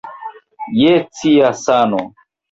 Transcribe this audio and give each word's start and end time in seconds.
Je 0.77 0.95
cia 1.19 1.51
sano! 1.65 2.01